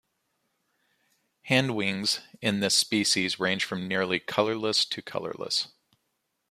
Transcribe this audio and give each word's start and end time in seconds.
Hindwings 1.47 2.21
in 2.41 2.59
this 2.59 2.73
species 2.75 3.39
range 3.39 3.65
from 3.65 3.87
nearly 3.87 4.19
colorless 4.19 4.83
to 4.85 4.99
colorless. 4.99 5.67